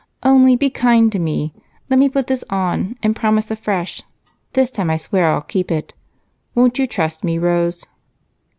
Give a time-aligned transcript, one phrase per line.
[0.23, 1.53] Only be kind to me.
[1.87, 4.01] Let me put this on, and promise afresh
[4.53, 5.93] this time I swear I'll keep it.
[6.55, 7.85] Won't you trust me, Rose?"